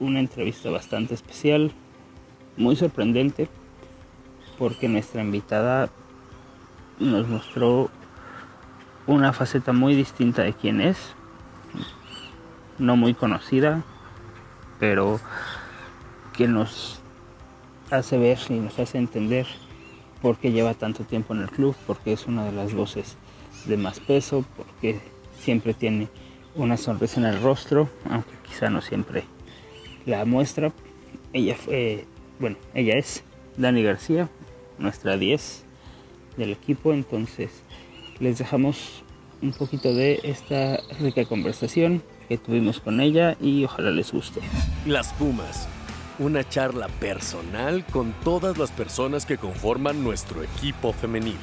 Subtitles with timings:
[0.00, 1.72] una entrevista bastante especial,
[2.56, 3.48] muy sorprendente,
[4.58, 5.90] porque nuestra invitada
[6.98, 7.90] nos mostró
[9.06, 10.98] una faceta muy distinta de quién es,
[12.78, 13.82] no muy conocida,
[14.78, 15.20] pero
[16.36, 17.00] que nos
[17.90, 19.46] hace ver y nos hace entender
[20.20, 23.16] por qué lleva tanto tiempo en el club, porque es una de las voces
[23.66, 25.00] de más peso, porque
[25.38, 26.08] siempre tiene
[26.54, 29.24] una sonrisa en el rostro, aunque quizá no siempre
[30.06, 30.72] la muestra.
[31.32, 32.04] Ella fue,
[32.38, 33.22] bueno, ella es
[33.56, 34.30] Dani García,
[34.78, 35.64] nuestra 10
[36.36, 37.50] del equipo, entonces
[38.20, 39.02] les dejamos
[39.42, 44.40] un poquito de esta rica conversación que tuvimos con ella y ojalá les guste.
[44.86, 45.68] Las Pumas,
[46.18, 51.36] una charla personal con todas las personas que conforman nuestro equipo femenil.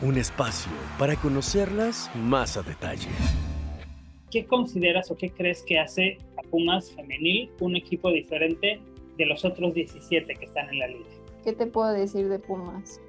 [0.00, 3.08] Un espacio para conocerlas más a detalle.
[4.30, 6.18] ¿Qué consideras o qué crees que hace
[6.50, 8.80] Pumas femenil un equipo diferente
[9.16, 11.08] de los otros 17 que están en la liga?
[11.44, 13.00] ¿Qué te puedo decir de Pumas?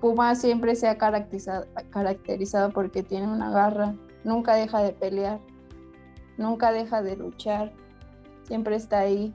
[0.00, 3.94] Pumas siempre se ha caracterizado, porque tiene una garra,
[4.24, 5.40] nunca deja de pelear,
[6.38, 7.72] nunca deja de luchar,
[8.44, 9.32] siempre está ahí.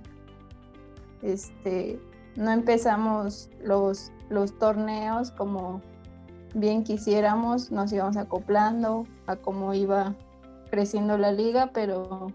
[1.22, 2.00] Este,
[2.36, 4.12] no empezamos los
[4.59, 5.81] torneos como
[6.56, 10.16] bien quisiéramos, nos íbamos acoplando a cómo iba
[10.72, 12.31] creciendo la liga, pero,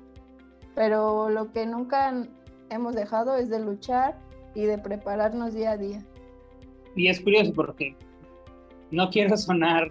[0.75, 2.27] pero lo que nunca
[2.71, 4.19] hemos dejado es de luchar
[4.55, 6.05] y de prepararnos día a día.
[6.97, 7.95] Y es curioso porque
[8.91, 9.91] no quiero sonar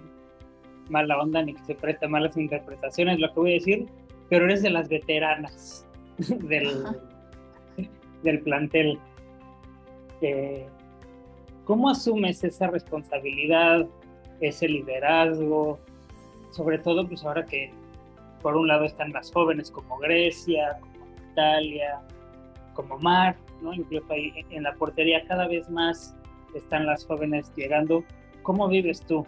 [0.89, 3.85] mala onda ni que se preste malas interpretaciones, lo que voy a decir,
[4.29, 5.85] pero eres de las veteranas
[6.17, 6.85] del,
[8.23, 8.99] del plantel.
[10.21, 10.67] Eh,
[11.65, 13.87] ¿Cómo asumes esa responsabilidad,
[14.41, 15.79] ese liderazgo?
[16.51, 17.71] Sobre todo, pues ahora que
[18.41, 22.01] por un lado están las jóvenes como Grecia, como Italia,
[22.73, 23.73] como Mar, ¿no?
[23.73, 26.15] Incluso ahí en la portería cada vez más
[26.53, 28.03] están las jóvenes llegando.
[28.43, 29.25] ¿Cómo vives tú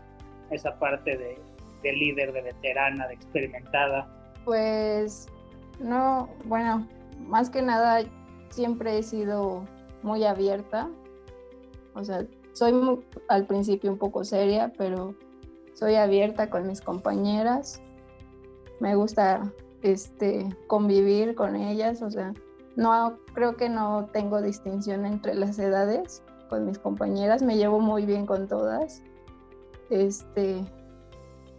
[0.49, 1.39] esa parte de,
[1.83, 4.07] de líder, de veterana, de experimentada?
[4.45, 5.27] Pues
[5.79, 6.87] no, bueno,
[7.27, 8.01] más que nada
[8.49, 9.65] siempre he sido
[10.03, 10.89] muy abierta.
[11.93, 12.73] O sea, soy
[13.27, 15.15] al principio un poco seria, pero
[15.73, 17.81] soy abierta con mis compañeras
[18.81, 19.53] me gusta
[19.83, 22.33] este, convivir con ellas, o sea,
[22.75, 28.05] no creo que no tengo distinción entre las edades con mis compañeras, me llevo muy
[28.05, 29.03] bien con todas.
[29.89, 30.65] Este,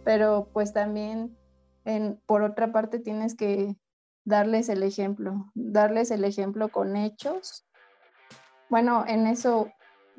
[0.03, 1.37] pero pues también
[1.85, 3.77] en, por otra parte tienes que
[4.25, 7.65] darles el ejemplo, darles el ejemplo con hechos.
[8.69, 9.71] Bueno, en eso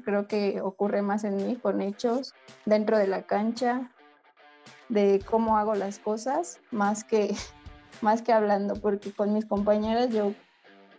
[0.04, 2.32] creo que ocurre más en mí, con hechos,
[2.64, 3.94] dentro de la cancha,
[4.89, 7.34] de cómo hago las cosas más que,
[8.00, 10.33] más que hablando, porque con mis compañeras yo,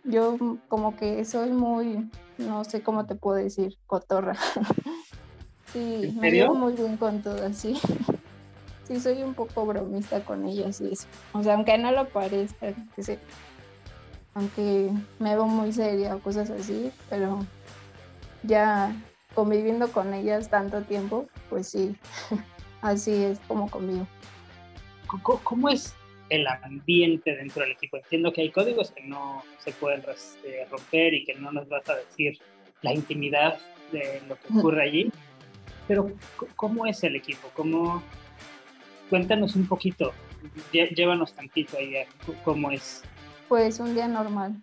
[0.04, 0.36] yo
[0.68, 4.36] como que soy muy, no sé cómo te puedo decir, cotorra.
[5.72, 7.78] sí, me llevo muy bien con todas, sí.
[8.86, 11.08] Sí, soy un poco bromista con ellas y eso.
[11.32, 13.18] O sea, aunque no lo parezca, que sé,
[14.32, 17.40] aunque me veo muy seria o cosas así, pero
[18.44, 18.94] ya
[19.34, 21.96] conviviendo con ellas tanto tiempo, pues sí,
[22.86, 24.06] Así es como conmigo.
[25.42, 25.92] ¿Cómo es
[26.28, 27.96] el ambiente dentro del equipo?
[27.96, 31.88] Entiendo que hay códigos que no se pueden este, romper y que no nos vas
[31.88, 32.38] a decir
[32.82, 33.58] la intimidad
[33.90, 35.12] de lo que ocurre allí,
[35.88, 36.12] pero
[36.54, 37.48] ¿cómo es el equipo?
[37.54, 38.04] ¿Cómo...
[39.10, 40.12] Cuéntanos un poquito,
[40.72, 41.94] llévanos tantito ahí,
[42.44, 43.02] ¿cómo es?
[43.48, 44.62] Pues un día normal.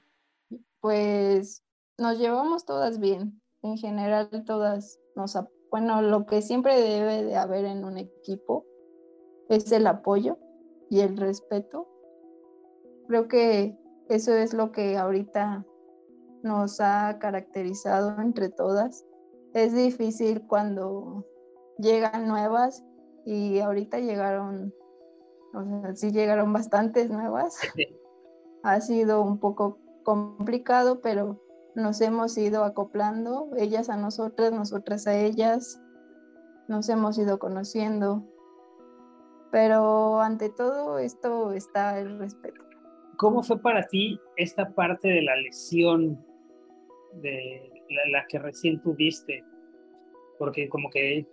[0.79, 1.61] Pues
[1.97, 3.41] nos llevamos todas bien.
[3.61, 5.37] En general todas nos,
[5.73, 8.63] bueno, lo que siempre debe de haber en un equipo
[9.49, 10.37] es el apoyo
[10.87, 11.87] y el respeto.
[13.07, 13.75] Creo que
[14.07, 15.65] eso es lo que ahorita
[16.43, 19.03] nos ha caracterizado entre todas.
[19.55, 21.25] Es difícil cuando
[21.79, 22.85] llegan nuevas
[23.25, 24.75] y ahorita llegaron,
[25.55, 27.57] o sea, sí llegaron bastantes nuevas.
[28.61, 31.42] Ha sido un poco complicado, pero
[31.75, 35.81] nos hemos ido acoplando, ellas a nosotras, nosotras a ellas,
[36.67, 38.23] nos hemos ido conociendo,
[39.51, 42.63] pero ante todo esto está el respeto.
[43.17, 46.23] ¿Cómo fue para ti esta parte de la lesión
[47.21, 47.71] de
[48.11, 49.43] la, que recién tuviste,
[50.39, 51.27] porque como que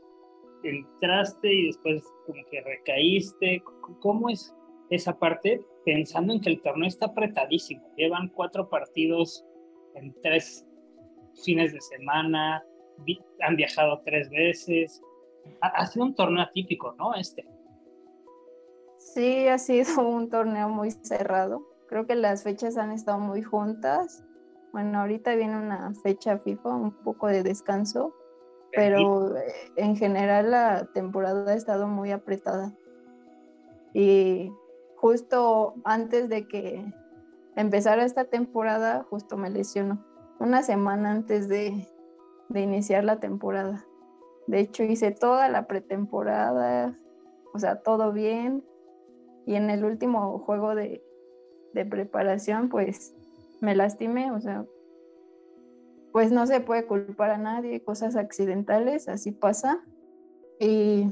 [0.63, 3.63] entraste y después como que recaíste,
[4.01, 4.55] ¿cómo es
[4.91, 7.83] esa parte pensando en que el torneo está apretadísimo?
[7.97, 9.47] Llevan cuatro partidos
[9.95, 10.67] en tres
[11.45, 12.63] fines de semana,
[13.41, 15.03] han viajado tres veces,
[15.61, 17.15] ha, sido un torneo atípico, ¿no?
[17.15, 17.47] Este.
[18.99, 21.67] Sí, ha sido un torneo muy cerrado.
[21.89, 24.25] Creo que las fechas han estado muy juntas.
[24.73, 28.15] Bueno, ahorita viene una fecha FIFA, un poco de descanso,
[28.73, 32.73] pero eh, en general la temporada ha estado muy apretada.
[33.93, 34.53] Y
[34.95, 36.85] justo antes de que
[37.61, 40.05] empezara esta temporada, justo me lesionó.
[40.39, 41.87] Una semana antes de,
[42.49, 43.85] de iniciar la temporada.
[44.47, 46.99] De hecho, hice toda la pretemporada,
[47.53, 48.65] o sea, todo bien.
[49.47, 51.03] Y en el último juego de,
[51.73, 53.15] de preparación, pues
[53.61, 54.67] me lastimé, o sea,
[56.13, 59.85] pues no se puede culpar a nadie, cosas accidentales, así pasa.
[60.59, 61.07] Y,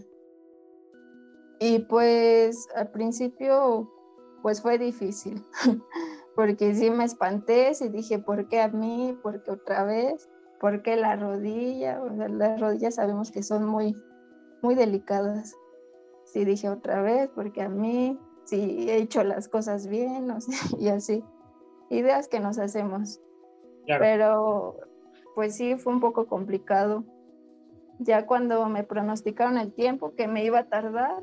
[1.61, 3.91] y pues al principio,
[4.43, 5.43] pues fue difícil,
[6.38, 9.19] porque sí me espanté, sí dije, ¿por qué a mí?
[9.25, 10.31] ¿Por qué otra vez?
[10.61, 12.00] ¿Por qué la rodilla?
[12.00, 13.96] O sea, las rodillas sabemos que son muy,
[14.62, 15.56] muy delicadas.
[16.26, 20.55] Sí dije otra vez, porque a mí, sí he hecho las cosas bien, o sea,
[20.79, 21.25] y así.
[21.90, 23.20] Ideas que nos hacemos.
[23.88, 24.76] Pero
[25.35, 27.02] pues sí, fue un poco complicado.
[27.99, 31.20] Ya cuando me pronosticaron el tiempo que me iba a tardar,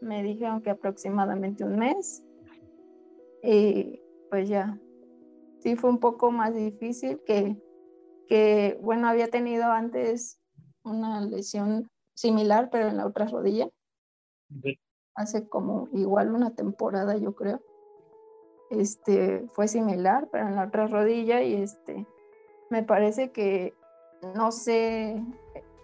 [0.00, 2.24] me dijeron que aproximadamente un mes.
[3.44, 4.78] Y pues ya,
[5.60, 7.56] sí fue un poco más difícil que,
[8.28, 10.40] que bueno, había tenido antes
[10.82, 13.68] una lesión similar, pero en la otra rodilla.
[15.14, 17.60] Hace como igual una temporada, yo creo.
[18.70, 22.06] Este fue similar, pero en la otra rodilla y este
[22.70, 23.74] me parece que,
[24.34, 25.24] no sé,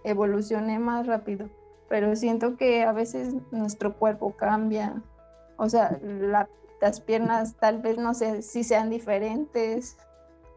[0.05, 1.49] evolucioné más rápido,
[1.88, 5.02] pero siento que a veces nuestro cuerpo cambia,
[5.56, 5.99] o sea,
[6.85, 9.97] las piernas tal vez no sé si sean diferentes,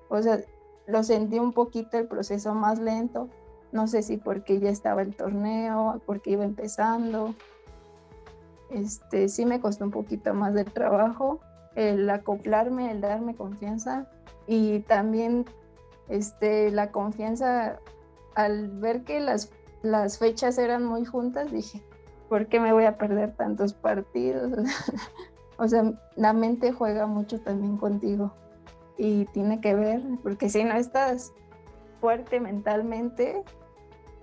[0.09, 0.41] o sea,
[0.85, 3.29] lo sentí un poquito el proceso más lento,
[3.71, 7.33] no sé si porque ya estaba el torneo, porque iba empezando,
[8.71, 11.39] este, sí me costó un poquito más de trabajo
[11.75, 14.09] el acoplarme, el darme confianza.
[14.47, 15.45] Y también
[16.09, 17.79] este, la confianza,
[18.35, 19.49] al ver que las,
[19.81, 21.81] las fechas eran muy juntas, dije,
[22.27, 24.51] ¿por qué me voy a perder tantos partidos?
[25.57, 28.33] o sea, la mente juega mucho también contigo
[28.97, 31.33] y tiene que ver, porque si no estás
[31.99, 33.43] fuerte mentalmente,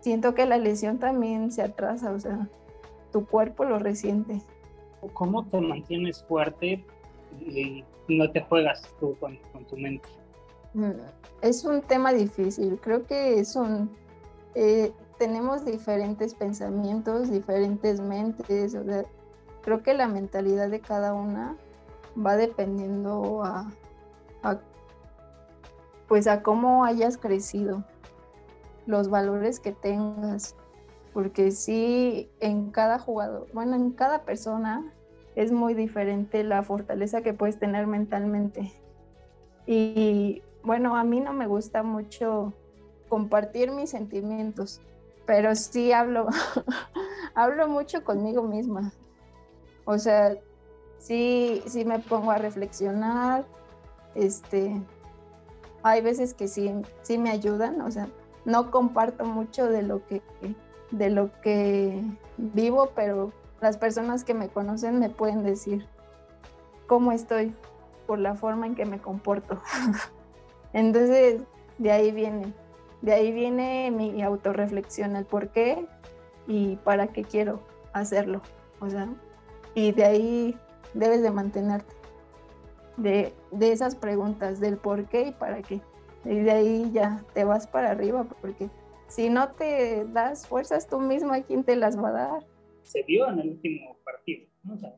[0.01, 2.49] siento que la lesión también se atrasa, o sea,
[3.13, 4.43] tu cuerpo lo resiente.
[5.13, 6.85] ¿Cómo te mantienes fuerte
[7.41, 10.09] y no te juegas tú con, con tu mente?
[10.75, 10.93] Mm,
[11.43, 12.79] es un tema difícil.
[12.81, 13.91] Creo que es un...
[14.55, 18.77] Eh, tenemos diferentes pensamientos, diferentes mentes.
[19.65, 21.57] Creo que la mentalidad de cada una
[22.15, 23.71] va dependiendo a,
[26.07, 27.83] pues a cómo hayas crecido,
[28.87, 30.55] los valores que tengas,
[31.15, 34.93] porque sí, en cada jugador, bueno, en cada persona
[35.35, 38.71] es muy diferente la fortaleza que puedes tener mentalmente.
[39.67, 42.53] Y bueno, a mí no me gusta mucho
[43.09, 44.83] compartir mis sentimientos,
[45.25, 46.27] pero sí hablo,
[47.35, 48.93] hablo mucho conmigo misma.
[49.85, 50.37] O sea,
[50.99, 53.45] sí, sí me pongo a reflexionar,
[54.15, 54.81] este,
[55.83, 56.73] hay veces que sí,
[57.03, 58.09] sí me ayudan, o sea,
[58.45, 60.23] no comparto mucho de lo que,
[60.91, 62.03] de lo que
[62.37, 65.87] vivo, pero las personas que me conocen me pueden decir
[66.87, 67.55] cómo estoy
[68.07, 69.61] por la forma en que me comporto.
[70.73, 71.43] Entonces,
[71.79, 72.53] de ahí viene,
[73.03, 75.87] de ahí viene mi autorreflexión, el por qué
[76.47, 77.61] y para qué quiero
[77.93, 78.43] hacerlo.
[78.81, 79.09] O sea,
[79.75, 80.59] y de ahí
[80.95, 81.95] debes de mantenerte,
[82.97, 85.81] de, de esas preguntas, del por qué y para qué.
[86.25, 88.71] Y de ahí ya te vas para arriba, porque
[89.09, 92.47] si no te das fuerzas tú mismo, ¿a quién te las va a dar?
[92.83, 94.75] Se vio en el último partido, ¿no?
[94.75, 94.95] O sea,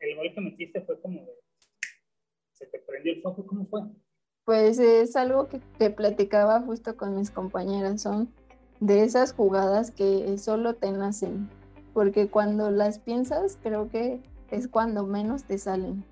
[0.00, 1.32] el, el gol que metiste fue como de,
[2.52, 3.82] se te prendió el foco, ¿cómo fue?
[4.44, 8.32] Pues es algo que, que platicaba justo con mis compañeras, son
[8.80, 11.48] de esas jugadas que solo te nacen,
[11.92, 14.20] porque cuando las piensas creo que
[14.50, 16.04] es cuando menos te salen,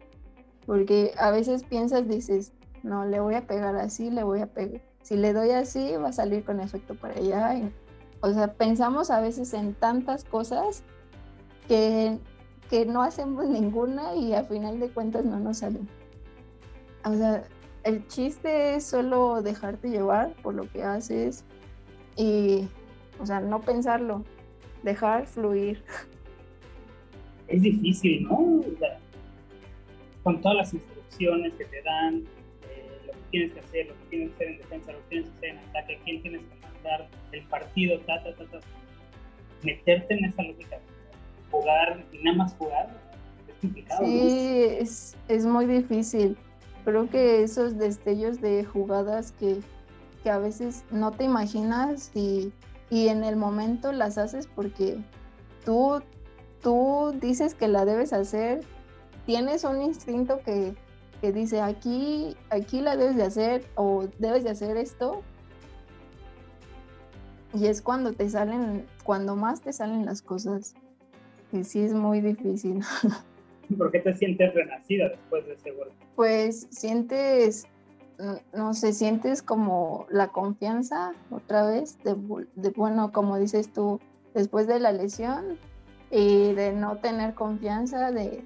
[0.66, 4.80] porque a veces piensas, dices, no, le voy a pegar así, le voy a pegar,
[5.02, 7.70] si le doy así va a salir con efecto para allá,
[8.20, 10.82] o sea, pensamos a veces en tantas cosas
[11.68, 12.18] que,
[12.68, 15.88] que no hacemos ninguna y a final de cuentas no nos salen.
[17.04, 17.44] O sea,
[17.84, 21.44] el chiste es solo dejarte llevar por lo que haces
[22.16, 22.68] y,
[23.20, 24.24] o sea, no pensarlo,
[24.88, 25.82] dejar fluir.
[27.46, 28.62] Es difícil, ¿no?
[30.22, 32.24] con todas las instrucciones que te dan,
[32.68, 35.04] eh, lo que tienes que hacer, lo que tienes que hacer en defensa, lo que
[35.08, 38.58] tienes que hacer en ataque, quién tienes que mandar, el partido, ta, ta, ta, ta.
[39.62, 40.78] Meterte en esa lógica,
[41.50, 42.90] jugar y nada más jugar,
[43.48, 44.04] es complicado.
[44.04, 46.36] Sí, es, es muy difícil
[46.88, 49.60] creo que esos destellos de jugadas que,
[50.22, 52.50] que a veces no te imaginas y,
[52.90, 54.98] y, en el momento las haces porque
[55.64, 56.02] tú,
[56.62, 58.60] tú dices que la debes hacer,
[59.26, 60.74] tienes un instinto que,
[61.20, 65.22] que dice aquí, aquí la debes de hacer o debes de hacer esto.
[67.54, 70.74] Y es cuando te salen, cuando más te salen las cosas.
[71.52, 72.82] Y sí es muy difícil.
[73.76, 75.94] ¿Por qué te sientes renacida después de ese golpe?
[76.16, 77.66] Pues sientes,
[78.52, 82.14] no, sé, sientes como la confianza otra vez, de,
[82.70, 84.00] bueno, como dices tú,
[84.34, 85.58] después de la lesión
[86.10, 88.44] y de no tener confianza, de,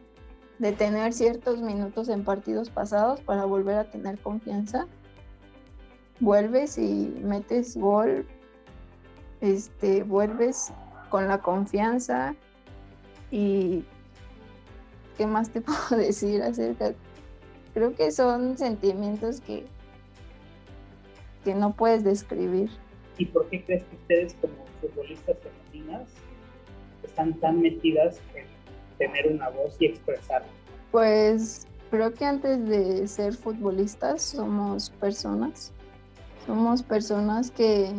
[0.58, 4.86] de tener ciertos minutos en partidos pasados para volver a tener confianza.
[6.20, 8.26] Vuelves y metes gol,
[9.40, 10.72] este, vuelves
[11.08, 12.34] con la confianza
[13.30, 13.84] y
[15.16, 16.92] ¿qué más te puedo decir acerca?
[17.74, 19.64] Creo que son sentimientos que,
[21.44, 22.70] que no puedes describir.
[23.18, 26.08] ¿Y por qué crees que ustedes como futbolistas femeninas
[27.02, 28.46] están tan metidas en
[28.98, 30.48] tener una voz y expresarla?
[30.90, 35.72] Pues creo que antes de ser futbolistas somos personas.
[36.46, 37.92] Somos personas que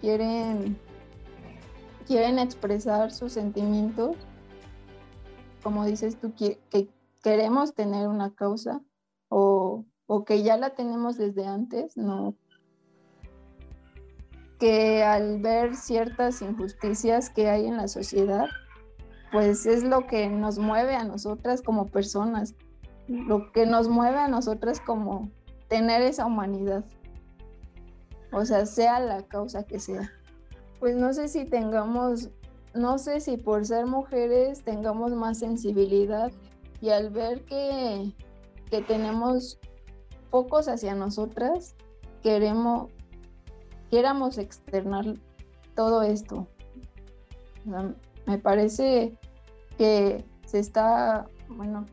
[0.00, 0.76] quieren,
[2.06, 4.16] quieren expresar sus sentimientos
[5.62, 6.58] como dices tú, que,
[7.22, 8.80] queremos tener una causa
[10.08, 12.34] o, que ya la tenemos desde antes, no.
[14.58, 18.46] Que al ver ciertas injusticias que hay en la sociedad,
[19.30, 22.54] pues es lo que nos mueve a nosotras como personas,
[23.06, 25.30] lo que nos mueve a nosotras como
[25.68, 26.84] tener esa humanidad.
[28.32, 30.10] O sea, sea la causa que sea.
[30.80, 32.30] Pues no sé si tengamos
[32.74, 36.30] no sé si por ser mujeres tengamos más sensibilidad
[36.80, 38.12] y al ver que,
[38.86, 39.58] tenemos
[40.30, 41.74] focos hacia nosotras,
[42.22, 42.90] queremos,
[43.90, 45.14] queramos externar
[45.74, 46.46] todo esto.
[48.26, 49.16] me parece
[49.76, 51.86] que se está, bueno,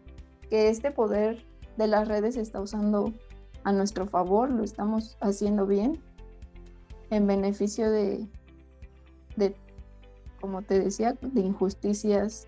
[0.50, 1.46] que este poder
[1.78, 3.14] de las redes se está usando
[3.64, 6.02] a nuestro favor, lo estamos haciendo bien,
[7.10, 8.28] en beneficio de,
[9.36, 9.56] de
[10.42, 12.48] como te decía, de injusticias,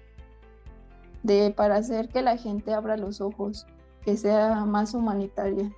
[1.24, 3.66] de para hacer que la gente abra los ojos,
[4.08, 5.70] que sea más humanitaria,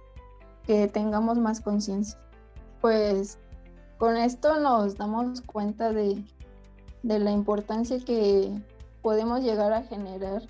[0.67, 2.15] que tengamos más conciencia.
[2.79, 3.39] Pues
[3.97, 6.23] con esto nos damos cuenta de,
[7.01, 8.53] de la importancia que
[9.01, 10.43] podemos llegar a generar,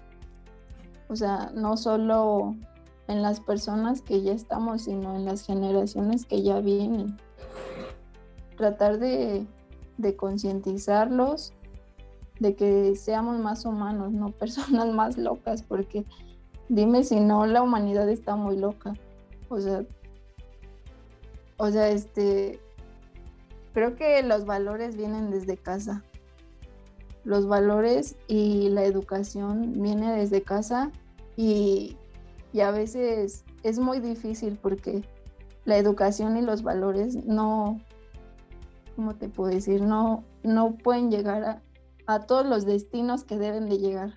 [1.07, 2.57] o sea, no solo
[3.07, 7.15] en las personas que ya estamos, sino en las generaciones que ya vienen.
[8.57, 9.48] Tratar de,
[9.98, 11.53] de concientizarlos
[12.41, 16.05] de que seamos más humanos, no personas más locas, porque
[16.69, 18.93] dime si no, la humanidad está muy loca.
[19.49, 19.83] O sea,
[21.57, 22.59] o sea, este,
[23.73, 26.03] creo que los valores vienen desde casa.
[27.25, 30.91] Los valores y la educación viene desde casa
[31.35, 31.97] y,
[32.53, 35.03] y a veces es muy difícil porque
[35.65, 37.81] la educación y los valores no,
[38.95, 39.81] ¿cómo te puedo decir?
[39.81, 41.61] No, no pueden llegar a,
[42.07, 44.13] a todos los destinos que deben de llegar.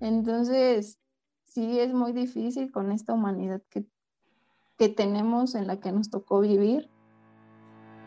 [0.00, 0.98] Entonces,
[1.54, 3.84] sí es muy difícil con esta humanidad que,
[4.76, 6.90] que tenemos en la que nos tocó vivir,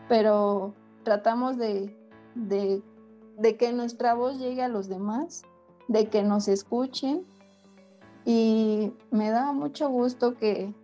[0.08, 1.96] pero tratamos de,
[2.34, 2.82] de,
[3.56, 5.44] que nuestra voz llegue a los demás,
[5.88, 7.24] de que nos escuchen
[8.26, 10.74] y me da mucho gusto que,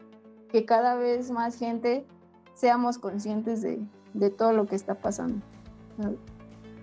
[0.49, 2.06] que cada vez más gente
[2.54, 5.44] seamos conscientes de, de todo lo que está pasando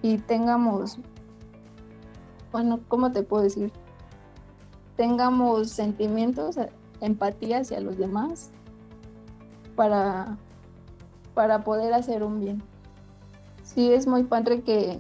[0.03, 0.99] y tengamos,
[2.51, 3.71] bueno, ¿cómo te puedo decir?
[5.01, 6.57] Tengamos sentimientos,
[6.99, 8.51] empatía hacia los demás
[9.75, 10.37] para,
[11.33, 12.61] para poder hacer un bien.
[13.63, 14.99] Sí, es muy padre que,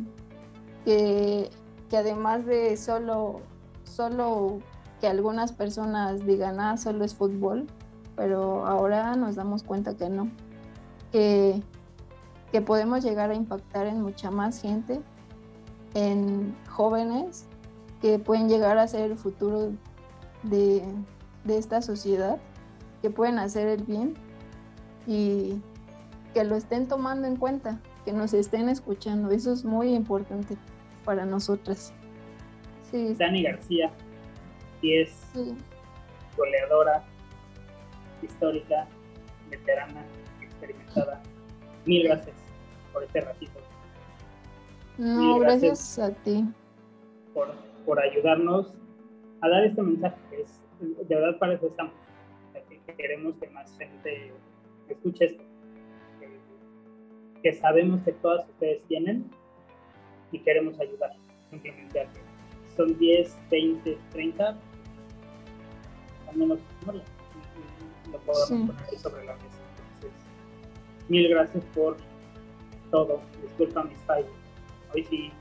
[0.85, 1.51] que,
[1.87, 3.41] que además de solo,
[3.83, 4.57] solo
[4.99, 7.67] que algunas personas digan, ah, solo es fútbol,
[8.15, 10.31] pero ahora nos damos cuenta que no,
[11.11, 11.61] que
[12.51, 14.99] que podemos llegar a impactar en mucha más gente,
[15.93, 17.45] en jóvenes
[18.01, 19.71] que pueden llegar a ser el futuro
[20.43, 20.83] de,
[21.47, 22.39] esta sociedad
[23.01, 24.13] que pueden hacer el bien
[25.07, 25.61] y
[26.33, 29.31] que lo estén tomando en cuenta, que nos estén escuchando.
[29.31, 30.57] Eso es muy importante
[31.03, 31.93] para nosotras.
[32.89, 33.15] Sí.
[33.17, 33.91] Dani García,
[34.81, 35.31] y es
[36.37, 37.03] goleadora,
[38.21, 38.87] histórica,
[39.49, 40.05] veterana,
[40.41, 41.21] experimentada.
[41.85, 42.35] Mil gracias
[42.93, 43.59] por este ratito.
[44.97, 46.45] No, gracias, a ti.
[47.33, 47.53] Por,
[47.85, 48.73] por ayudarnos
[49.41, 50.17] a dar este mensaje.
[50.29, 51.93] Que es, de verdad para eso estamos.
[52.67, 54.33] Que queremos que más gente
[54.87, 55.43] escuche esto.
[57.41, 59.29] Que, sabemos que todas ustedes tienen
[60.31, 61.11] y queremos ayudar.
[61.49, 62.07] Simplemente
[62.75, 64.57] son 10, 20, 30,
[66.29, 69.59] al menos no, lo podemos poner sobre la mesa.
[69.95, 70.21] Entonces,
[71.09, 71.97] mil gracias por
[72.91, 73.21] todo.
[73.41, 74.31] Disculpa mis fallos.
[74.93, 75.31] Hoy sí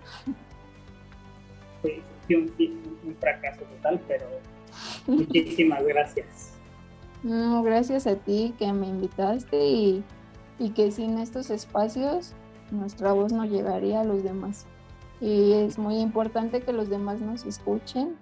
[2.56, 2.66] fue,
[3.04, 4.26] un, fracaso total, pero
[5.06, 6.58] muchísimas gracias.
[7.22, 10.04] No, gracias a ti que me invitaste y,
[10.58, 12.34] y que sin estos espacios
[12.70, 14.66] nuestra voz no llegaría a los demás.
[15.20, 18.16] Y es muy importante que los demás nos escuchen.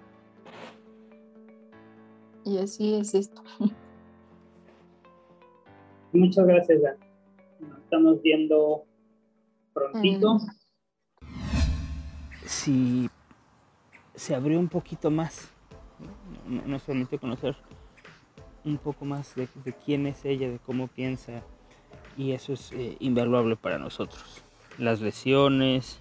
[2.43, 3.41] Y así es esto.
[6.11, 6.97] Muchas gracias, Dan.
[7.59, 8.83] Nos estamos viendo
[9.73, 10.39] prontito.
[12.45, 13.09] Si
[14.19, 15.49] se abrió un poquito más,
[16.45, 17.55] nos permitió conocer
[18.65, 19.47] un poco más de,
[19.85, 21.41] quién es ella, de cómo piensa,
[22.17, 24.43] y eso es eh, invaluable para nosotros.
[24.77, 25.99] Las lesiones,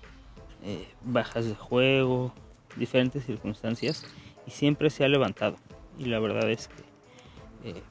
[0.65, 2.35] eh, bajas de juego,
[2.77, 4.05] diferentes circunstancias,
[4.49, 5.55] y siempre se ha levantado.
[5.97, 7.83] Y la verdad es que eh,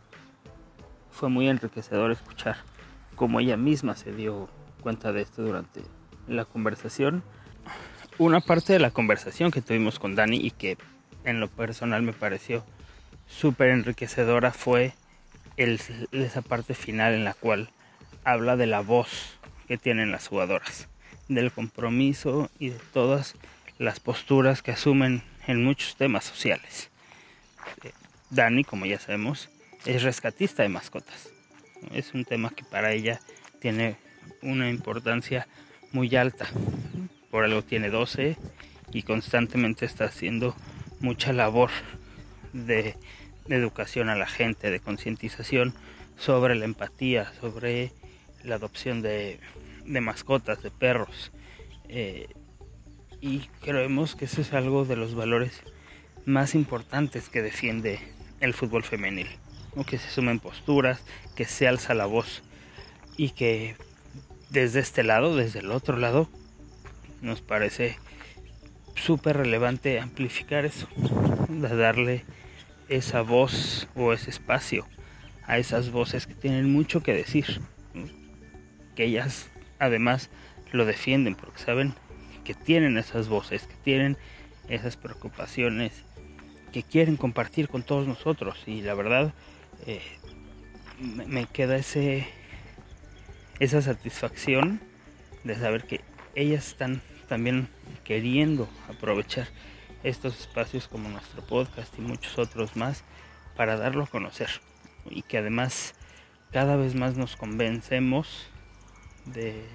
[1.09, 2.57] fue muy enriquecedor escuchar
[3.15, 4.49] cómo ella misma se dio
[4.83, 5.83] cuenta de esto durante
[6.27, 7.23] la conversación.
[8.19, 10.75] Una parte de la conversación que tuvimos con Dani y que
[11.23, 12.65] en lo personal me pareció
[13.27, 14.93] súper enriquecedora fue
[15.55, 17.69] esa parte final en la cual
[18.23, 20.87] habla de la voz que tienen las jugadoras,
[21.27, 23.35] del compromiso y de todas
[23.77, 26.89] las posturas que asumen en muchos temas sociales.
[27.83, 27.91] Eh,
[28.31, 29.49] Dani, como ya sabemos,
[29.85, 31.29] es rescatista de mascotas.
[31.91, 33.19] Es un tema que para ella
[33.61, 33.97] tiene
[34.41, 35.47] una importancia
[35.91, 36.47] muy alta.
[37.31, 38.37] Por algo tiene 12
[38.91, 40.55] y constantemente está haciendo
[40.99, 41.69] mucha labor
[42.53, 42.95] de,
[43.49, 45.73] educación a la gente, de concientización
[46.17, 47.93] sobre la empatía, sobre
[48.43, 49.39] la adopción de,
[49.85, 51.31] mascotas, de perros.
[51.89, 52.27] Eh,
[53.21, 55.61] y creemos que eso es algo de los valores
[56.25, 57.99] más importantes que defiende
[58.41, 59.27] el fútbol femenil
[59.85, 60.99] que se sumen posturas,
[61.35, 62.41] que se alza la voz
[63.15, 63.75] y que
[64.49, 66.29] desde este lado, desde el otro lado,
[67.21, 67.97] nos parece
[68.95, 70.87] súper relevante amplificar eso,
[71.49, 72.25] darle
[72.89, 74.85] esa voz o ese espacio
[75.45, 77.61] a esas voces que tienen mucho que decir,
[78.95, 79.49] que ellas
[79.79, 80.29] además
[80.71, 81.93] lo defienden porque saben
[82.43, 84.17] que tienen esas voces, que tienen
[84.67, 86.03] esas preocupaciones,
[86.71, 88.57] que quieren compartir con todos nosotros.
[88.65, 89.33] Y la verdad
[89.85, 90.01] eh,
[90.99, 92.27] me queda ese
[93.59, 94.79] esa satisfacción
[95.43, 96.01] de saber que
[96.37, 97.67] ellas están también
[98.03, 99.47] queriendo aprovechar
[100.03, 103.03] estos espacios como nuestro podcast y muchos otros más
[103.55, 104.47] para darlo a conocer
[105.09, 105.95] y que además
[106.51, 108.47] cada vez más nos convencemos
[109.25, 109.65] de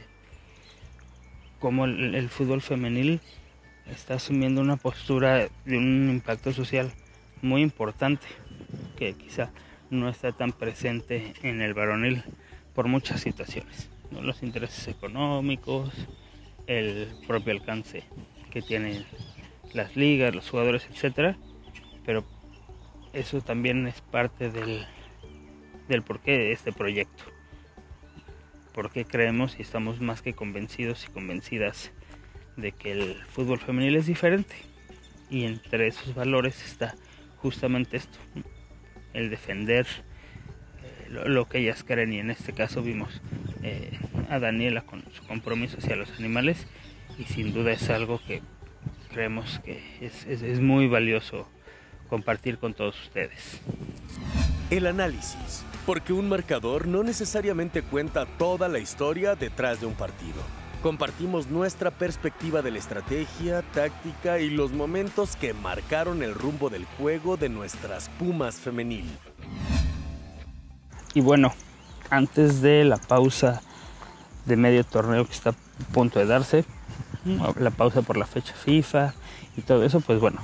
[1.59, 3.21] cómo el fútbol femenil
[3.91, 6.93] está asumiendo una postura de un impacto social
[7.43, 8.27] muy importante
[8.97, 9.51] que quizá
[9.91, 12.23] no está tan presente en el varonil
[12.73, 13.91] por muchas situaciones.
[14.13, 15.91] Los intereses económicos,
[16.79, 18.05] el propio alcance
[18.51, 19.05] que tienen
[19.73, 21.37] las ligas, los jugadores, etcétera,
[22.05, 22.25] pero
[23.13, 24.87] eso también es parte del,
[25.89, 27.25] del porqué de este proyecto.
[28.75, 31.93] Porque creemos y estamos más que convencidos y convencidas
[32.57, 34.55] de que el fútbol femenil es diferente.
[35.31, 36.95] Y entre esos valores está
[37.37, 38.19] justamente esto,
[39.15, 39.87] el defender
[41.13, 43.21] lo, que ellas creen y en este caso vimos
[43.63, 43.99] eh,
[44.31, 46.67] a Daniela con su compromiso hacia los animales
[47.19, 48.43] y sin duda es algo que
[49.13, 51.47] creemos que es, es muy valioso
[52.09, 53.61] compartir con todos ustedes.
[54.71, 60.43] El análisis, porque un marcador no necesariamente cuenta toda la historia detrás de un partido.
[60.83, 66.85] Compartimos nuestra perspectiva de la estrategia, táctica y los momentos que marcaron el rumbo del
[66.85, 69.07] juego de nuestras Pumas femenil.
[71.15, 71.53] Y bueno,
[72.11, 73.61] antes de la pausa
[74.47, 75.55] de medio torneo que está a
[75.93, 76.65] punto de darse,
[77.59, 79.15] la pausa por la fecha FIFA
[79.57, 80.41] y todo eso, pues bueno,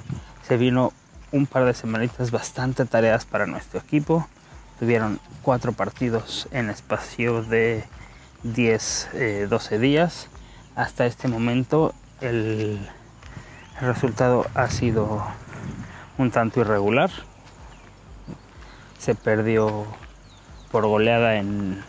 [0.46, 0.92] se vino
[1.32, 4.26] un par de semanitas bastante tareas para nuestro equipo.
[4.78, 7.84] tuvieron cuatro partidos en espacio de
[8.44, 10.28] 10, 12 eh, días.
[10.76, 12.78] Hasta este momento el
[13.80, 15.24] resultado ha sido
[16.16, 17.10] un tanto irregular.
[18.98, 19.86] Se perdió
[20.70, 21.82] por goleada en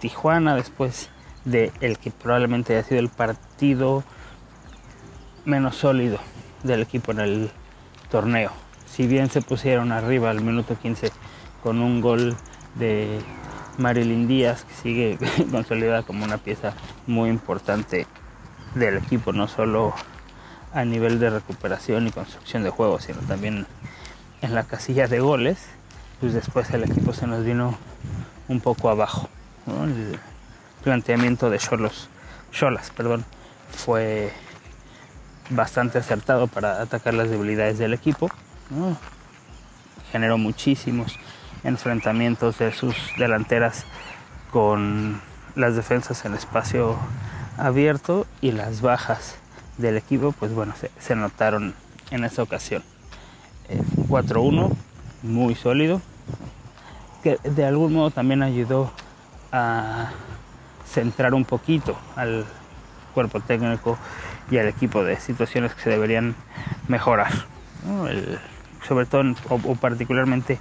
[0.00, 1.10] Tijuana después
[1.44, 4.04] de el que probablemente haya sido el partido
[5.44, 6.18] menos sólido
[6.62, 7.50] del equipo en el
[8.10, 8.52] torneo.
[8.86, 11.10] Si bien se pusieron arriba al minuto 15
[11.62, 12.36] con un gol
[12.74, 13.20] de
[13.78, 15.18] Marilyn Díaz, que sigue
[15.50, 16.74] consolidada como una pieza
[17.06, 18.06] muy importante
[18.74, 19.94] del equipo, no solo
[20.72, 23.66] a nivel de recuperación y construcción de juego, sino también
[24.42, 25.58] en la casilla de goles,
[26.20, 27.76] pues después el equipo se nos vino
[28.48, 29.28] un poco abajo.
[29.66, 30.18] El
[30.82, 32.08] planteamiento de Cholos,
[32.96, 33.24] perdón,
[33.70, 34.32] fue
[35.50, 38.30] bastante acertado para atacar las debilidades del equipo.
[40.12, 41.18] Generó muchísimos
[41.64, 43.84] enfrentamientos de sus delanteras
[44.50, 45.20] con
[45.54, 46.96] las defensas en espacio
[47.56, 49.36] abierto y las bajas
[49.76, 51.74] del equipo, pues bueno, se, notaron
[52.10, 52.82] en esa ocasión.
[54.08, 54.74] 4-1,
[55.22, 56.00] muy sólido,
[57.22, 58.92] que de algún modo también ayudó
[59.52, 60.10] a
[60.86, 62.44] centrar un poquito al
[63.14, 63.98] cuerpo técnico
[64.50, 66.34] y al equipo de situaciones que se deberían
[66.86, 67.32] mejorar.
[68.86, 70.58] sobre todo o, particularmente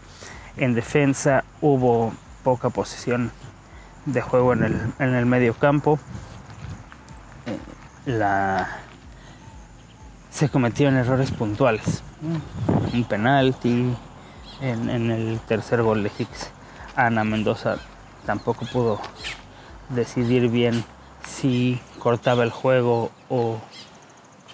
[0.58, 3.32] en defensa hubo poca posesión
[4.06, 6.00] de juego en el, en el medio campo.
[8.06, 8.68] La,
[10.32, 12.04] se cometieron errores puntuales.
[12.94, 13.96] Un penalti
[14.62, 16.52] en, el tercer gol de Hicks.
[16.96, 17.78] Ana Mendoza
[18.26, 19.00] tampoco pudo
[19.90, 20.84] decidir bien
[21.26, 23.58] si cortaba el juego o,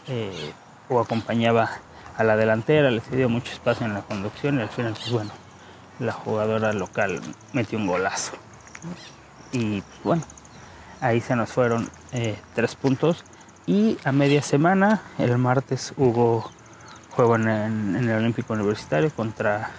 [0.07, 0.53] eh,
[0.89, 1.69] o acompañaba
[2.17, 5.31] a la delantera, le dio mucho espacio en la conducción y al final, pues bueno,
[5.99, 7.21] la jugadora local
[7.53, 8.33] metió un golazo.
[9.51, 10.23] Y bueno,
[11.01, 13.23] ahí se nos fueron eh, tres puntos.
[13.65, 16.51] Y a media semana, el martes, hubo
[17.11, 19.71] juego en, en el Olímpico Universitario contra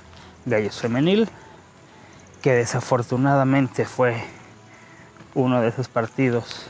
[0.47, 1.29] Gallos Femenil,
[2.43, 4.23] que desafortunadamente fue
[5.35, 6.67] uno de esos partidos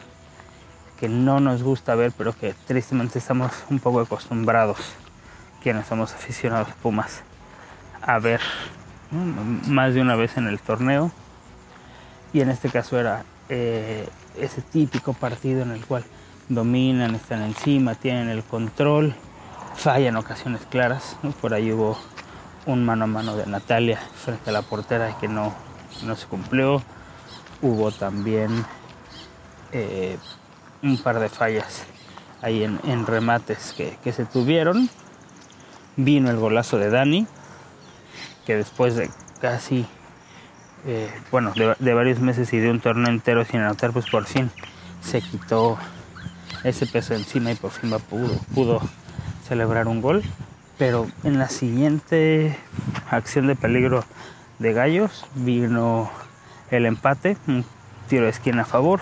[0.98, 4.78] que no nos gusta ver, pero que tristemente estamos un poco acostumbrados,
[5.62, 7.22] quienes somos aficionados a Pumas,
[8.00, 8.40] a ver
[9.10, 11.10] más de una vez en el torneo.
[12.32, 14.08] Y en este caso era eh,
[14.38, 16.04] ese típico partido en el cual
[16.48, 19.14] dominan, están encima, tienen el control,
[19.76, 21.16] fallan ocasiones claras.
[21.40, 21.98] Por ahí hubo
[22.66, 25.54] un mano a mano de Natalia frente a la portera que no,
[26.04, 26.82] no se cumplió.
[27.62, 28.64] Hubo también
[29.72, 30.18] eh,
[30.82, 31.84] un par de fallas
[32.42, 34.88] ahí en, remates que, se tuvieron.
[35.96, 37.26] Vino el golazo de Dani,
[38.46, 39.86] que después de casi,
[40.86, 44.50] eh, bueno, de, varios meses y de un torneo entero sin anotar, pues por fin
[45.00, 45.78] se quitó
[46.64, 48.80] ese peso encima y por fin pudo, pudo
[49.46, 50.22] celebrar un gol.
[50.78, 52.58] Pero en la siguiente
[53.10, 54.04] acción de peligro
[54.58, 56.10] de Gallos vino
[56.70, 57.64] el empate, un
[58.08, 59.00] tiro de esquina a favor,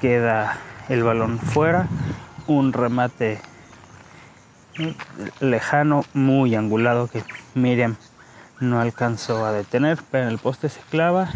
[0.00, 1.88] queda el balón fuera,
[2.46, 3.40] un remate
[5.40, 7.96] lejano, muy angulado que Miriam
[8.60, 11.30] no alcanzó a detener, pero en el poste se clava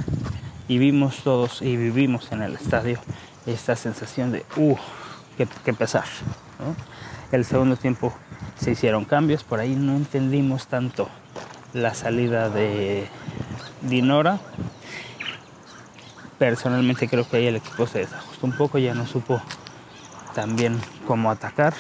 [0.69, 2.99] y vimos todos y vivimos en el estadio
[3.47, 4.77] esta sensación de, uh,
[5.37, 6.05] qué, pesar.
[7.33, 8.13] El segundo tiempo
[8.59, 11.09] se hicieron cambios, por ahí no entendimos tanto
[11.73, 13.07] la salida de
[13.83, 14.41] Dinora,
[16.41, 19.43] Personalmente creo que ahí el equipo se desajustó un poco, ya no supo
[20.35, 21.75] también cómo atacar.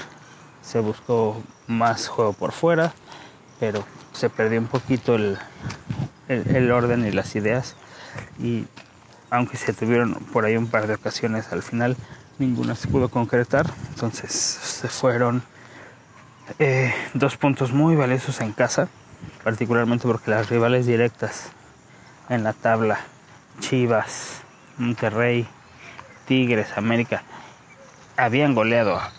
[0.60, 2.92] Se buscó más juego por fuera,
[3.58, 3.82] pero
[4.12, 5.38] se perdió un poquito el,
[6.28, 7.74] el, orden y las ideas.
[8.38, 8.66] Y
[9.30, 11.96] aunque se tuvieron por ahí un par de ocasiones al final,
[12.40, 13.70] ninguna se pudo concretar.
[13.90, 15.42] Entonces se fueron
[16.58, 18.88] eh, dos puntos muy valiosos en casa,
[19.44, 21.50] particularmente porque las rivales directas
[22.28, 23.00] en la tabla,
[23.60, 24.40] Chivas,
[24.78, 25.46] Monterrey,
[26.26, 27.22] Tigres, América,
[28.16, 29.12] habían goleado a,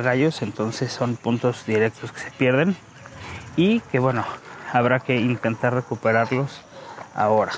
[0.00, 2.76] Gallos, entonces son puntos directos que se pierden
[3.56, 4.24] y que bueno,
[4.72, 6.62] habrá que intentar recuperarlos
[7.16, 7.52] ahora,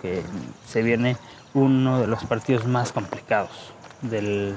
[0.00, 0.22] que
[0.68, 1.16] se viene
[1.52, 3.73] uno de los partidos más complicados
[4.04, 4.56] del,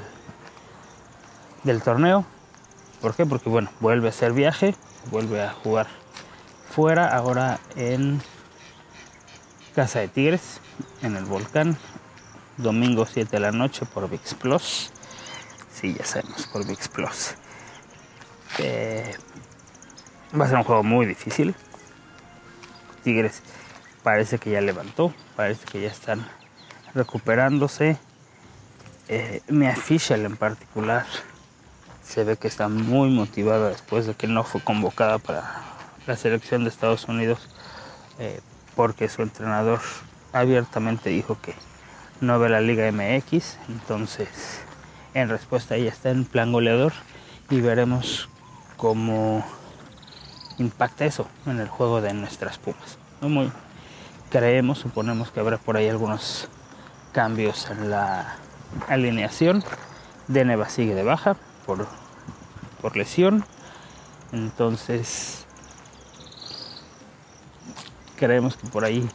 [1.63, 2.25] del torneo.
[3.01, 3.25] ¿Por qué?
[3.25, 4.75] Porque bueno, vuelve a ser viaje,
[5.11, 5.87] vuelve a jugar
[6.69, 8.21] fuera, ahora en
[9.75, 10.59] Casa de Tigres,
[11.01, 11.77] en el volcán,
[12.57, 14.91] domingo 7 de la noche por VIX Plus.
[15.71, 17.35] Sí, ya sabemos, por VIX Plus.
[20.39, 21.55] va a ser un juego muy difícil.
[23.03, 23.41] Tigres
[24.03, 26.27] parece que ya levantó, parece que ya están
[26.93, 27.97] recuperándose.
[29.09, 31.05] Eh, Mia Fischel en particular
[32.03, 35.61] se ve que está muy motivada después de que no fue convocada para
[36.05, 37.47] la selección de Estados Unidos
[38.19, 38.41] eh,
[38.75, 39.79] porque su entrenador
[40.33, 41.53] abiertamente dijo que
[42.19, 44.27] no ve la Liga MX, entonces
[45.13, 46.91] en respuesta ella está en plan goleador
[47.49, 48.27] y veremos
[48.75, 49.45] cómo
[50.57, 52.97] impacta eso en el juego de nuestras Pumas.
[53.21, 53.51] Muy,
[54.29, 56.49] creemos, suponemos que habrá por ahí algunos
[57.13, 58.35] cambios en la
[58.87, 59.63] alineación.
[60.27, 61.87] Deneva sigue de baja por,
[62.81, 63.45] por lesión.
[64.31, 65.45] Entonces
[68.17, 69.07] creemos que por ahí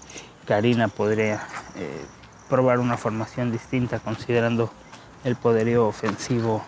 [0.47, 2.05] Karina podría eh,
[2.49, 4.73] probar una formación distinta considerando
[5.25, 6.65] el poderío ofensivo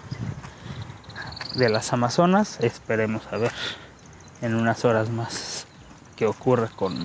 [1.54, 2.58] de las Amazonas.
[2.60, 3.52] Esperemos a ver
[4.42, 5.66] en unas horas más
[6.16, 7.02] qué ocurre con,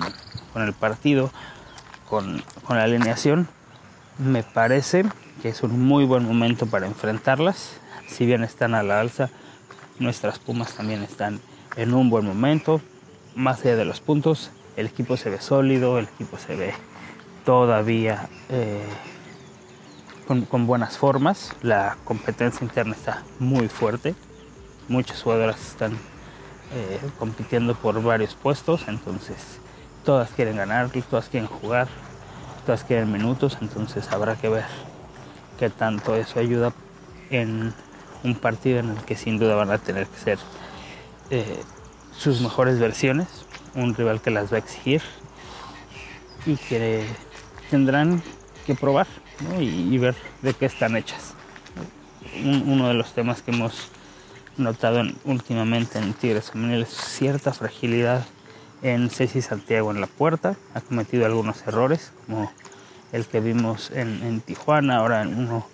[0.54, 1.30] el partido,
[2.08, 3.48] con, con la alineación.
[4.18, 5.04] Me parece
[5.40, 7.78] que es un muy buen momento para enfrentarlas.
[8.06, 9.30] Si bien están a la alza,
[9.98, 11.40] nuestras Pumas también están
[11.76, 12.80] en un buen momento.
[13.34, 16.74] Más allá de los puntos, el equipo se ve sólido, el equipo se ve
[17.44, 18.84] todavía eh,
[20.26, 21.52] con, buenas formas.
[21.62, 24.14] La competencia interna está muy fuerte.
[24.88, 25.92] Muchas jugadoras están
[26.74, 29.36] eh, compitiendo por varios puestos, entonces
[30.04, 31.86] todas quieren ganar, todas quieren jugar,
[32.66, 34.89] todas quieren minutos, entonces habrá que ver
[35.60, 36.72] qué tanto eso ayuda
[37.28, 37.74] en
[38.24, 40.38] un partido en el que sin duda van a tener que ser
[41.28, 41.60] eh,
[42.16, 43.28] sus mejores versiones,
[43.74, 45.02] un rival que las va a exigir
[46.46, 47.04] y que
[47.68, 48.22] tendrán
[48.66, 49.06] que probar
[49.58, 51.34] y, ver de qué están hechas.
[52.42, 53.88] uno de los temas que hemos
[54.56, 58.24] notado últimamente en Tigres Femenil es cierta fragilidad
[58.82, 60.56] en Ceci Santiago en la puerta.
[60.72, 62.50] Ha cometido algunos errores, como
[63.12, 65.66] el que vimos en, Tijuana, ahora en uno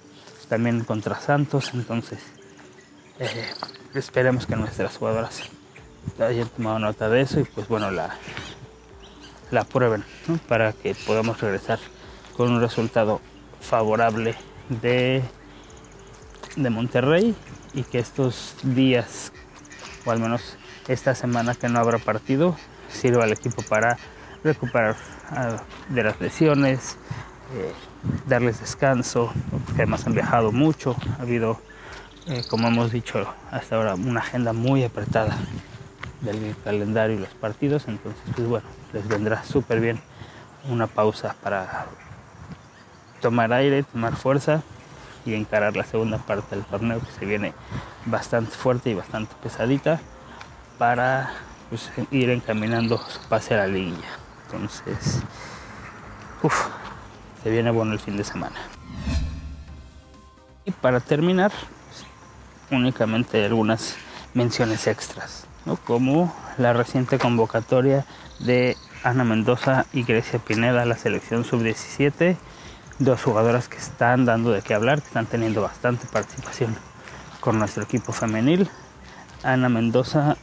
[0.49, 1.73] también contra Santos.
[1.75, 2.19] Entonces,
[3.19, 3.29] eh,
[3.95, 5.43] esperemos que nuestras jugadoras
[6.19, 8.17] hayan tomado nota de eso y pues bueno, la,
[9.51, 10.05] la prueben
[10.49, 11.79] para que podamos regresar
[12.37, 13.21] con un resultado
[13.61, 14.35] favorable
[14.69, 15.23] de,
[16.57, 17.35] de Monterrey
[17.75, 19.33] y que estos días,
[20.05, 20.57] o al menos
[20.89, 22.57] esta semana que no habrá partido,
[22.89, 23.99] sirva al equipo para
[24.45, 24.97] recuperar
[25.31, 26.97] ah, de las lesiones,
[27.55, 27.73] eh,
[28.27, 29.33] darles descanso,
[29.65, 31.61] porque además han viajado mucho, ha habido,
[32.27, 35.37] eh, como hemos dicho hasta ahora, una agenda muy apretada
[36.21, 40.01] del calendario y los partidos, entonces pues bueno, les vendrá súper bien
[40.69, 41.87] una pausa para
[43.21, 44.63] tomar aire, tomar fuerza
[45.25, 47.53] y encarar la segunda parte del torneo que se viene
[48.07, 50.01] bastante fuerte y bastante pesadita
[50.79, 51.31] para
[51.69, 54.09] pues, ir encaminando su pase a la liguilla.
[54.47, 55.23] Entonces,
[56.43, 56.69] uff,
[57.47, 58.57] se viene bueno el fin de semana.
[60.65, 61.53] Y para terminar,
[62.73, 63.95] únicamente algunas
[64.35, 65.47] menciones extras,
[65.85, 68.05] como la reciente convocatoria
[68.41, 72.37] de Ana Mendoza y Grecia Pineda a la selección sub-17
[72.99, 76.75] dos jugadoras que están dando de qué hablar, que están teniendo bastante participación
[77.39, 78.69] con nuestro equipo femenil.
[79.45, 80.37] Ana Mendoza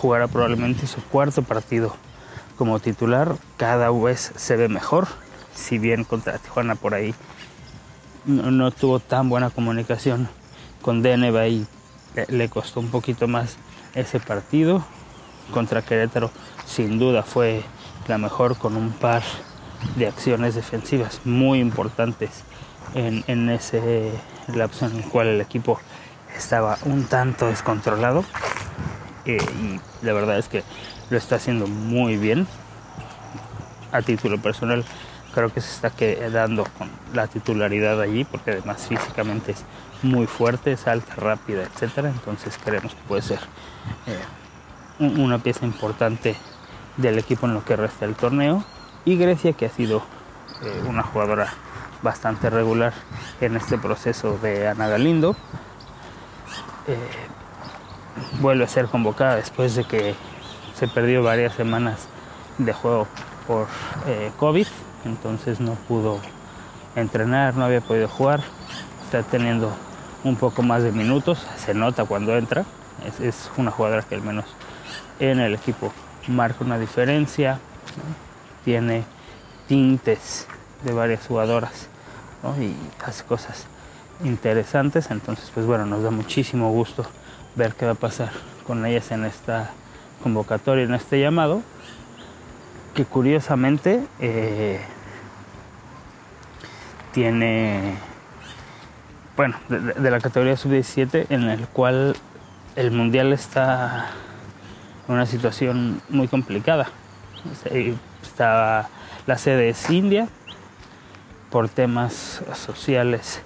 [0.00, 1.96] jugará probablemente su cuarto partido
[2.56, 3.34] como titular.
[3.56, 5.08] Cada vez se ve mejor,
[5.62, 7.14] si bien contra Tijuana por ahí
[8.26, 10.28] no, tuvo tan buena comunicación
[10.80, 11.66] con Deneva y
[12.28, 13.56] le costó un poquito más
[13.94, 14.84] ese partido.
[15.52, 16.30] Contra Querétaro
[16.66, 17.62] sin duda fue
[18.06, 19.22] la mejor con un par
[19.96, 22.30] de acciones defensivas muy importantes
[22.94, 24.12] en, ese
[24.54, 25.80] lapso en el cual el equipo
[26.36, 28.24] estaba un tanto descontrolado
[29.24, 30.62] eh, y la verdad es que
[31.10, 32.46] lo está haciendo muy bien
[33.90, 34.84] a título personal
[35.34, 39.64] creo que se está quedando con la titularidad allí porque además físicamente es
[40.02, 42.08] muy fuerte, es alta, rápida, etcétera.
[42.10, 43.40] Entonces creemos que puede ser
[44.06, 44.18] eh,
[44.98, 46.36] una pieza importante
[46.96, 48.64] del equipo en lo que resta del torneo
[49.04, 50.02] y Grecia que ha sido
[50.62, 51.52] eh, una jugadora
[52.02, 52.92] bastante regular
[53.40, 55.36] en este proceso de Ana Galindo.
[56.86, 56.96] Eh,
[58.40, 60.14] vuelve a ser convocada después de que
[60.74, 62.08] se perdió varias semanas
[62.58, 63.06] de juego
[63.46, 63.66] por
[64.06, 64.66] eh, COVID,
[65.04, 66.20] entonces no pudo
[66.96, 68.42] entrenar, no había podido jugar,
[69.04, 69.72] está teniendo
[70.24, 72.64] un poco más de minutos, se nota cuando entra,
[73.20, 74.44] es, una jugadora que al menos
[75.18, 75.92] en el equipo
[76.28, 77.58] marca una diferencia
[78.64, 79.04] tiene
[79.66, 80.46] tintes
[80.84, 81.88] de varias jugadoras
[82.60, 83.66] y hace cosas
[84.24, 85.10] interesantes.
[85.10, 87.04] Entonces, pues bueno, nos da muchísimo gusto
[87.54, 88.30] ver qué va a pasar
[88.66, 89.70] con ellas en esta
[90.22, 91.62] convocatoria, en este llamado.
[92.94, 94.80] Que curiosamente eh,
[97.12, 97.94] tiene,
[99.36, 102.16] bueno, de, la categoría sub-17 en el cual
[102.76, 104.10] el mundial está
[105.08, 106.88] en una situación muy complicada.
[108.22, 108.88] Está,
[109.26, 110.28] la sede es India,
[111.50, 113.42] por temas sociales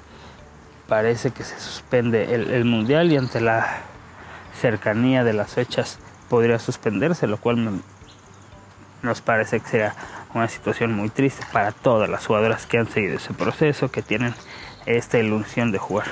[0.88, 3.66] parece que se suspende el, mundial y ante la
[4.60, 7.82] cercanía de las fechas podría suspenderse, lo cual
[9.02, 9.94] nos parece que sea
[10.34, 14.34] una situación muy triste para todas las jugadoras que han seguido ese proceso, que tienen
[14.84, 16.06] esta ilusión de jugar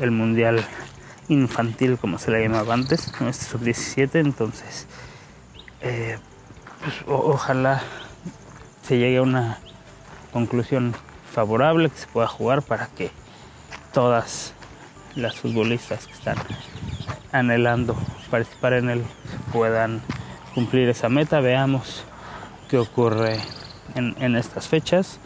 [0.00, 0.64] el mundial
[1.28, 3.28] infantil, como se le llamaba antes, ¿no?
[3.28, 4.20] este sub-17.
[4.20, 4.86] Entonces,
[5.80, 6.18] eh,
[6.82, 7.82] pues, ojalá
[8.82, 9.58] se llegue a una
[10.32, 10.94] conclusión
[11.32, 13.10] favorable, que se pueda jugar para que
[13.92, 14.52] todas
[15.14, 16.36] las futbolistas que están
[17.32, 17.96] anhelando
[18.30, 19.04] participar en él
[19.52, 20.02] puedan
[20.54, 21.40] cumplir esa meta.
[21.40, 22.04] Veamos
[22.68, 23.38] qué ocurre
[23.94, 25.18] en, estas fechas.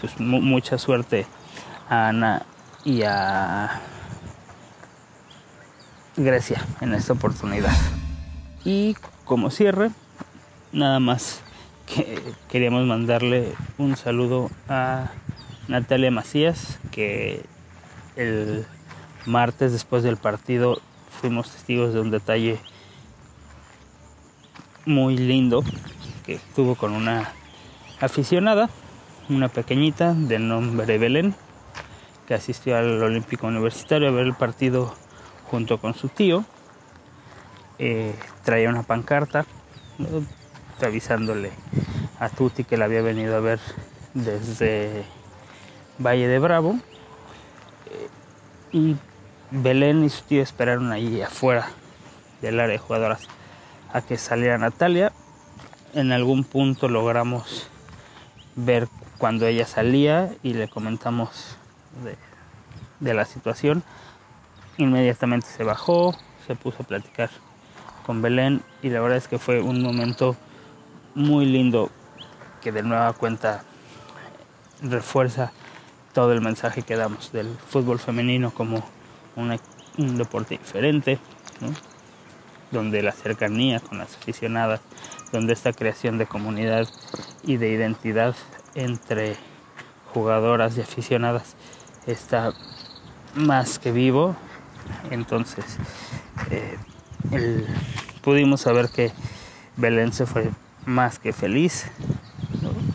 [0.00, 1.26] pues mucha suerte
[1.88, 2.42] a Ana
[2.84, 3.80] y a
[6.16, 7.74] Grecia en esta oportunidad.
[8.64, 9.90] Y como cierre,
[10.72, 11.40] nada más
[11.86, 15.10] que queríamos mandarle un saludo a
[15.68, 17.44] Natalia Macías, que
[18.16, 18.66] el
[19.26, 20.80] martes después del partido
[21.20, 22.58] fuimos testigos de un detalle
[24.86, 25.64] muy lindo
[26.24, 27.32] que tuvo con una
[28.00, 28.68] aficionada,
[29.28, 31.34] una pequeñita de nombre Belén,
[32.26, 34.94] que asistió al Olímpico Universitario a ver el partido
[35.44, 36.44] junto con su tío.
[37.78, 39.44] Eh, traía una pancarta
[40.82, 41.50] avisándole
[42.20, 43.60] a Tuti que la había venido a ver
[44.14, 45.04] desde
[45.98, 46.78] Valle de Bravo.
[47.90, 48.08] Eh,
[48.72, 48.96] y
[49.50, 51.68] Belén y su tío esperaron ahí afuera
[52.40, 53.28] del área de jugadoras
[53.94, 55.12] a que saliera Natalia.
[55.94, 57.70] En algún punto logramos
[58.56, 61.56] ver cuando ella salía y le comentamos
[63.00, 63.84] de, la situación.
[64.76, 66.14] Inmediatamente se bajó,
[66.46, 67.30] se puso a platicar
[68.04, 70.36] con Belén y la verdad es que fue un momento
[71.14, 71.90] muy lindo
[72.60, 73.62] que de nueva cuenta
[74.82, 75.52] refuerza
[76.12, 78.84] todo el mensaje que damos del fútbol femenino como
[79.36, 81.18] un deporte diferente,
[82.70, 84.80] donde la cercanía con las aficionadas,
[85.32, 86.88] donde esta creación de comunidad
[87.42, 88.34] y de identidad
[88.74, 89.36] entre
[90.12, 91.56] jugadoras y aficionadas
[92.06, 92.52] está
[93.34, 94.36] más que vivo.
[95.10, 95.64] Entonces,
[96.50, 96.76] eh,
[98.22, 99.12] pudimos saber que
[99.76, 100.50] Belén se fue
[100.86, 101.86] más que feliz.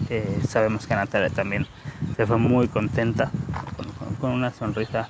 [0.10, 1.68] Eh, sabemos que Natalia también
[2.16, 3.32] se fue muy contenta,
[4.20, 5.10] con, una sonrisa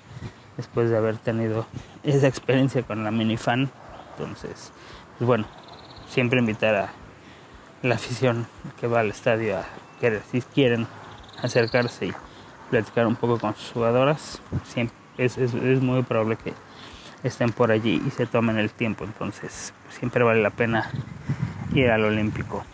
[0.58, 1.66] después de haber tenido
[2.04, 3.70] esa experiencia con la minifan.
[4.20, 4.74] Entonces,
[5.18, 5.46] pues bueno,
[6.10, 6.90] siempre invitar a
[7.82, 8.48] la afición
[8.80, 9.66] que va al estadio a
[10.02, 10.88] que si quieren
[11.42, 12.14] acercarse y
[12.70, 14.42] platicar un poco con sus jugadoras,
[15.18, 16.54] es, es, es muy probable que
[17.24, 19.06] estén por allí y se tomen el tiempo.
[19.06, 20.92] Entonces, siempre vale la pena
[21.74, 22.66] ir al Olímpico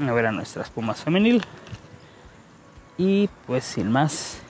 [0.00, 1.44] a ver a nuestras Pumas femenil.
[2.96, 4.40] Y pues sin más,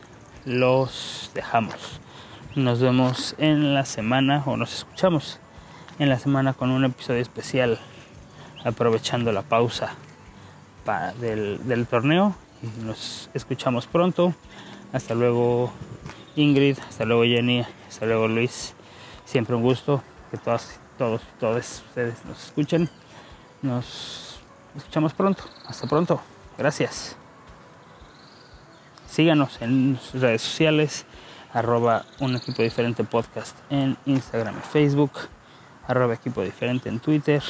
[0.45, 2.01] los dejamos.
[2.55, 5.41] Nos vemos en la semana o nos escuchamos
[5.99, 7.79] en la semana con un episodio especial
[8.65, 9.95] aprovechando la pausa
[11.21, 12.35] del, del torneo.
[12.83, 14.35] Nos escuchamos pronto.
[14.93, 15.73] Hasta luego
[16.37, 18.75] Ingrid, hasta luego Jenny, hasta luego Luis.
[19.25, 22.89] Siempre un gusto que todos, todos, todos ustedes nos escuchen.
[23.63, 24.39] Nos
[24.77, 25.45] escuchamos pronto.
[25.67, 26.21] Hasta pronto.
[26.59, 27.17] Gracias.
[29.09, 31.07] Síganos en redes sociales,
[31.53, 35.13] arroba un equipo diferente podcast en Instagram y Facebook,
[35.87, 37.43] arroba equipo diferente en Twitter.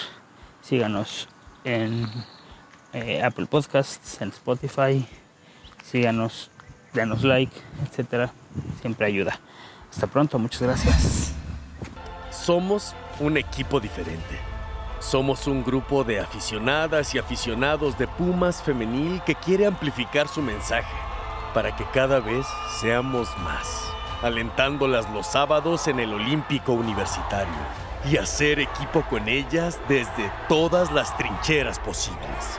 [0.63, 1.29] Síganos
[1.65, 2.09] en
[2.93, 5.07] eh, Apple Podcasts, en Spotify.
[5.83, 6.51] Síganos,
[6.93, 7.55] denos like,
[7.87, 8.33] etcétera.
[8.81, 9.39] Siempre ayuda.
[9.91, 11.33] Hasta pronto, muchas gracias.
[12.31, 14.39] Somos un equipo diferente.
[15.01, 20.95] Somos un grupo de aficionadas y aficionados de Pumas femenil que quiere amplificar su mensaje
[21.53, 22.47] para que cada vez
[22.81, 23.85] seamos más,
[24.23, 31.17] alentándolas los sábados en el Olímpico Universitario y hacer equipo con ellas desde todas las
[31.17, 32.59] trincheras posibles.